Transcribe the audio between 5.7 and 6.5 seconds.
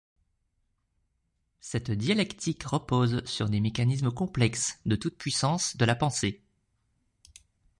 de la pensée.